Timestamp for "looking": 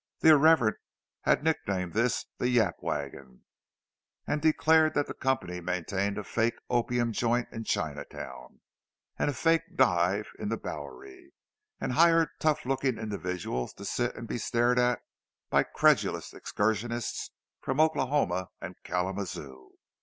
12.65-12.97